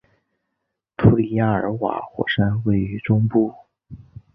[0.97, 3.53] 图里亚尔瓦火山位于中部。